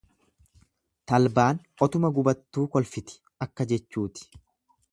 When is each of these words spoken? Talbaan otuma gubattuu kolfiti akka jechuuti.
Talbaan 1.11 1.59
otuma 1.87 2.11
gubattuu 2.17 2.65
kolfiti 2.77 3.19
akka 3.47 3.69
jechuuti. 3.73 4.31